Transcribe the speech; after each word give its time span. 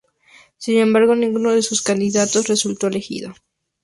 Sin 0.57 0.79
embargo, 0.79 1.13
ninguno 1.15 1.51
de 1.53 1.61
sus 1.61 1.83
candidatos 1.83 2.47
resultó 2.47 2.87
elegido. 2.87 3.35